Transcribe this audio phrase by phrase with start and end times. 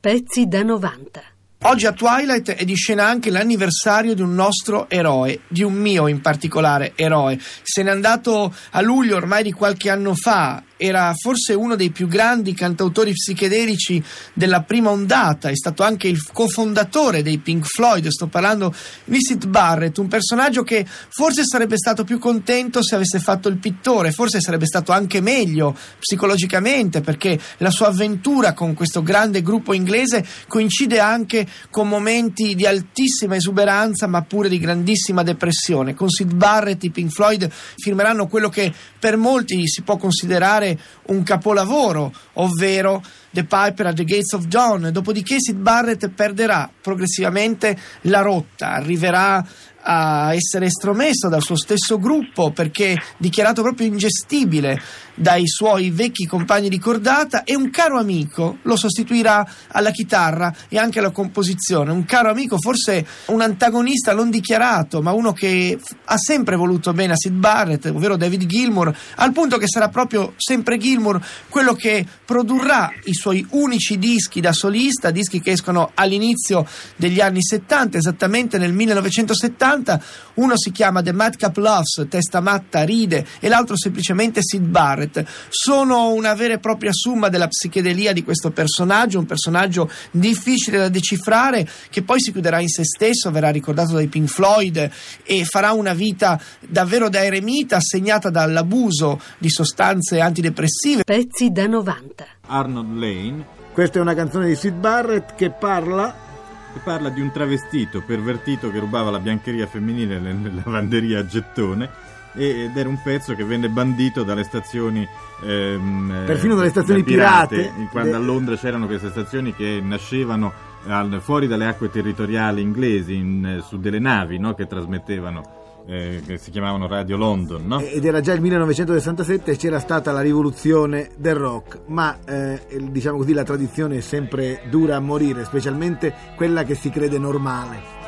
[0.00, 1.22] Pezzi da 90.
[1.64, 6.08] Oggi a Twilight è di scena anche l'anniversario di un nostro eroe, di un mio
[6.08, 7.38] in particolare eroe.
[7.38, 12.08] Se n'è andato a luglio ormai di qualche anno fa era forse uno dei più
[12.08, 18.28] grandi cantautori psichedelici della prima ondata, è stato anche il cofondatore dei Pink Floyd, sto
[18.28, 18.74] parlando
[19.04, 23.58] di Sid Barrett, un personaggio che forse sarebbe stato più contento se avesse fatto il
[23.58, 29.74] pittore, forse sarebbe stato anche meglio psicologicamente perché la sua avventura con questo grande gruppo
[29.74, 35.92] inglese coincide anche con momenti di altissima esuberanza ma pure di grandissima depressione.
[35.92, 40.68] Con Sid Barrett i Pink Floyd firmeranno quello che per molti si può considerare
[41.06, 44.90] un capolavoro, ovvero The Piper at the Gates of Dawn.
[44.92, 49.44] Dopodiché Sid Barrett perderà progressivamente la rotta, arriverà
[49.82, 54.80] a essere estromesso dal suo stesso gruppo perché dichiarato proprio ingestibile
[55.14, 60.78] dai suoi vecchi compagni di cordata e un caro amico lo sostituirà alla chitarra e
[60.78, 61.92] anche alla composizione.
[61.92, 67.12] Un caro amico, forse un antagonista non dichiarato, ma uno che ha sempre voluto bene
[67.12, 72.06] a Sid Barrett, ovvero David Gilmour, al punto che sarà proprio sempre Gilmour quello che
[72.24, 78.56] produrrà i suoi unici dischi da solista, dischi che escono all'inizio degli anni 70, esattamente
[78.56, 80.02] nel 1970.
[80.34, 85.24] Uno si chiama The Madcap Loves, testa matta, ride, e l'altro semplicemente Sid Barrett.
[85.50, 90.88] Sono una vera e propria summa della psichedelia di questo personaggio, un personaggio difficile da
[90.88, 94.90] decifrare, che poi si chiuderà in se stesso, verrà ricordato dai Pink Floyd
[95.24, 101.02] e farà una vita davvero da eremita, segnata dall'abuso di sostanze antidepressive.
[101.04, 102.39] Pezzi da 90.
[102.50, 106.28] Arnold Lane, Questa è una canzone di Sid Barrett che parla
[106.72, 111.88] che parla di un travestito pervertito che rubava la biancheria femminile nella lavanderia a gettone
[112.32, 115.04] ed era un pezzo che venne bandito dalle stazioni
[115.44, 117.88] ehm, Perfino eh, dalle stazioni pirate, pirate.
[117.90, 120.52] quando a Londra c'erano queste stazioni che nascevano
[120.86, 125.58] al- fuori dalle acque territoriali inglesi in- eh, su delle navi no, che trasmettevano
[125.90, 127.80] eh, che si chiamavano Radio London no?
[127.80, 133.18] ed era già il 1967 e c'era stata la rivoluzione del rock, ma eh, diciamo
[133.18, 137.99] così la tradizione è sempre dura a morire, specialmente quella che si crede normale.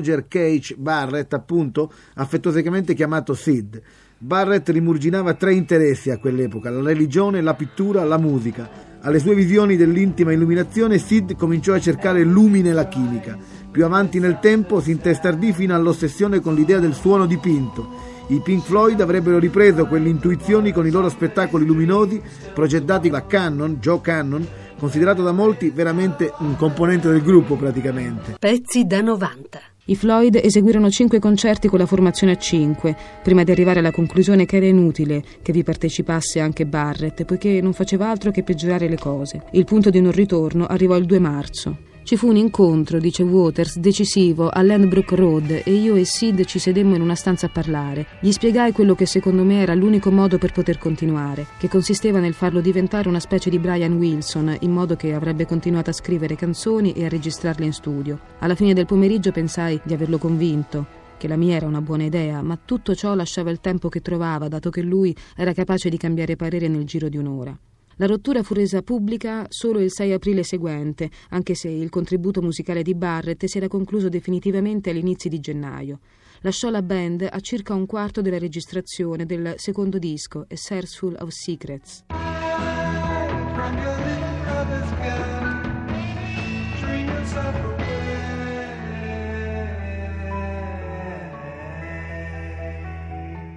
[0.00, 3.80] Roger Cage Barrett, appunto, affettuosamente chiamato Sid.
[4.16, 8.68] Barrett rimurginava tre interessi a quell'epoca, la religione, la pittura, la musica.
[9.02, 13.36] Alle sue visioni dell'intima illuminazione Sid cominciò a cercare lumine la chimica.
[13.70, 18.08] Più avanti nel tempo si intestardì fino all'ossessione con l'idea del suono dipinto.
[18.28, 22.22] I Pink Floyd avrebbero ripreso quelle intuizioni con i loro spettacoli luminosi
[22.54, 24.46] progettati da Cannon, Joe Cannon,
[24.78, 28.36] considerato da molti veramente un componente del gruppo praticamente.
[28.38, 29.60] Pezzi da 90.
[29.90, 34.46] I Floyd eseguirono cinque concerti con la formazione a cinque, prima di arrivare alla conclusione
[34.46, 38.96] che era inutile che vi partecipasse anche Barrett, poiché non faceva altro che peggiorare le
[38.96, 39.42] cose.
[39.50, 41.89] Il punto di non ritorno arrivò il 2 marzo.
[42.10, 46.58] Ci fu un incontro, dice Waters, decisivo a Landbrook Road e io e Sid ci
[46.58, 48.04] sedemmo in una stanza a parlare.
[48.20, 52.34] Gli spiegai quello che secondo me era l'unico modo per poter continuare, che consisteva nel
[52.34, 56.94] farlo diventare una specie di Brian Wilson, in modo che avrebbe continuato a scrivere canzoni
[56.94, 58.18] e a registrarle in studio.
[58.40, 62.42] Alla fine del pomeriggio pensai di averlo convinto che la mia era una buona idea,
[62.42, 66.34] ma tutto ciò lasciava il tempo che trovava, dato che lui era capace di cambiare
[66.34, 67.56] parere nel giro di un'ora.
[68.00, 72.80] La rottura fu resa pubblica solo il 6 aprile seguente, anche se il contributo musicale
[72.82, 75.98] di Barrett si era concluso definitivamente all'inizio di gennaio.
[76.40, 81.28] Lasciò la band a circa un quarto della registrazione del secondo disco, A Searchful of
[81.28, 82.04] Secrets.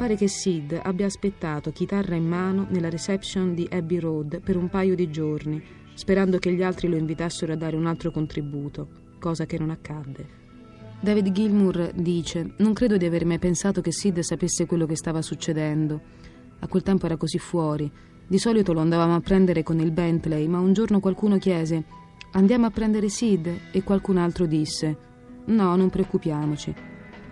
[0.00, 4.70] Pare che Sid abbia aspettato chitarra in mano nella reception di Abbey Road per un
[4.70, 5.62] paio di giorni,
[5.92, 8.88] sperando che gli altri lo invitassero a dare un altro contributo,
[9.18, 10.26] cosa che non accadde.
[11.00, 15.20] David Gilmour dice: Non credo di aver mai pensato che Sid sapesse quello che stava
[15.20, 16.00] succedendo.
[16.60, 17.92] A quel tempo era così fuori.
[18.26, 21.84] Di solito lo andavamo a prendere con il Bentley, ma un giorno qualcuno chiese:
[22.32, 23.50] Andiamo a prendere Sid?
[23.70, 24.96] E qualcun altro disse:
[25.44, 26.74] No, non preoccupiamoci.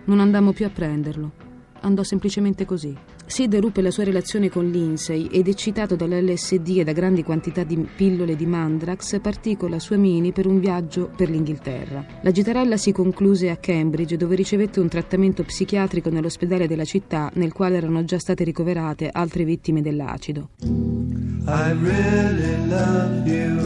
[0.03, 1.48] Non andammo più a prenderlo.
[1.81, 2.95] Andò semplicemente così.
[3.25, 7.77] Sid ruppe la sua relazione con Lindsay ed eccitato dall'LSD e da grandi quantità di
[7.95, 12.05] pillole di Mandrax partì con la sua Mini per un viaggio per l'Inghilterra.
[12.21, 17.53] La gitarella si concluse a Cambridge dove ricevette un trattamento psichiatrico nell'ospedale della città nel
[17.53, 20.49] quale erano già state ricoverate altre vittime dell'acido.
[20.61, 23.57] I really love you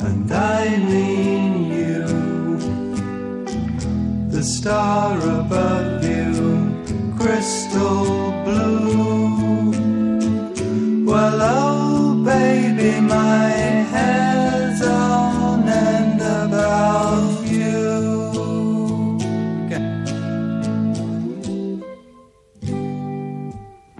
[0.00, 2.24] and I mean you
[4.30, 6.13] The star above you
[7.24, 9.13] Bristol Blue.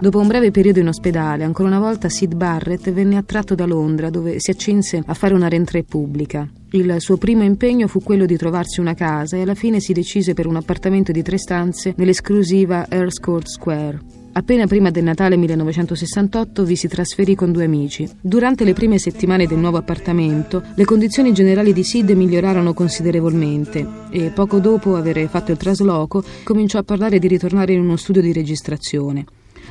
[0.05, 4.11] Dopo un breve periodo in ospedale, ancora una volta Sid Barrett venne attratto da Londra,
[4.11, 6.47] dove si accinse a fare una rentrée pubblica.
[6.73, 10.35] Il suo primo impegno fu quello di trovarsi una casa e alla fine si decise
[10.35, 13.99] per un appartamento di tre stanze nell'esclusiva Earls Court Square.
[14.33, 18.07] Appena prima del Natale 1968 vi si trasferì con due amici.
[18.21, 24.29] Durante le prime settimane del nuovo appartamento, le condizioni generali di Sid migliorarono considerevolmente e
[24.29, 28.33] poco dopo aver fatto il trasloco cominciò a parlare di ritornare in uno studio di
[28.33, 29.25] registrazione.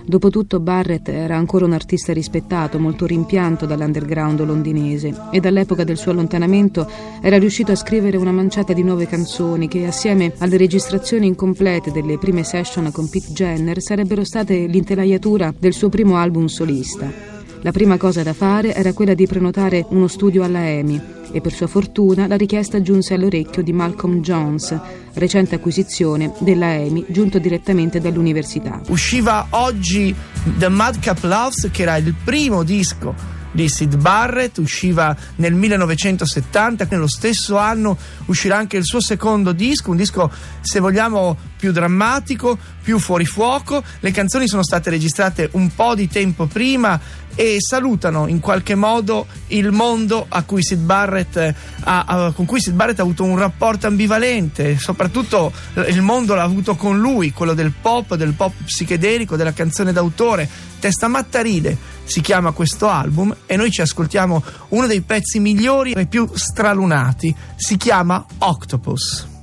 [0.06, 6.10] Dopotutto Barrett era ancora un artista rispettato, molto rimpianto dall'underground londinese e dall'epoca del suo
[6.12, 6.86] allontanamento
[7.22, 12.18] era riuscito a scrivere una manciata di nuove canzoni che assieme alle registrazioni incomplete delle
[12.18, 17.33] prime session con Pete Jenner sarebbero state l'intelaiatura del suo primo album solista.
[17.64, 21.00] La prima cosa da fare era quella di prenotare uno studio alla EMI
[21.32, 24.78] e per sua fortuna la richiesta giunse all'orecchio di Malcolm Jones,
[25.14, 28.82] recente acquisizione della EMI giunto direttamente dall'università.
[28.88, 30.14] Usciva oggi
[30.58, 37.06] The Madcap Loves che era il primo disco di Sid Barrett, usciva nel 1970, nello
[37.06, 37.96] stesso anno
[38.26, 40.30] uscirà anche il suo secondo disco, un disco
[40.60, 46.08] se vogliamo più drammatico, più fuori fuoco, le canzoni sono state registrate un po' di
[46.08, 47.00] tempo prima
[47.34, 50.62] e salutano in qualche modo il mondo cui
[51.84, 55.52] ha, a, con cui Sid Barrett ha avuto un rapporto ambivalente, soprattutto
[55.88, 60.48] il mondo l'ha avuto con lui, quello del pop, del pop psichedelico, della canzone d'autore.
[60.78, 65.92] Testa matta ride si chiama questo album e noi ci ascoltiamo uno dei pezzi migliori
[65.92, 69.33] e più stralunati, si chiama Octopus.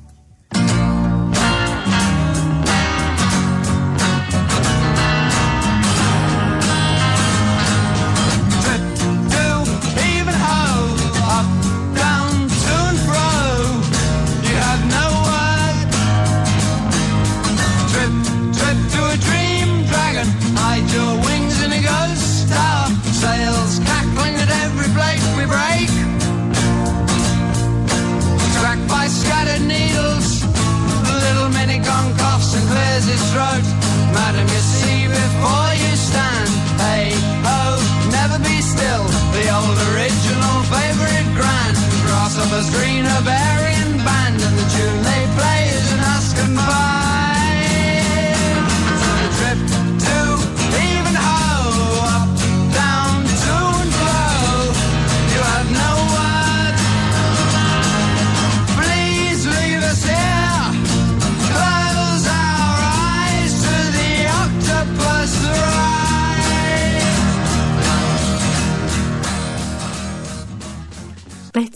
[42.41, 43.70] summer's greener berries.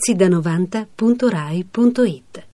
[0.06, 2.44] Pezzi da 90.rai.it